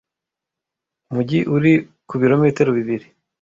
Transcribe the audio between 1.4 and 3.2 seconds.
uri ku bilometero bibiri.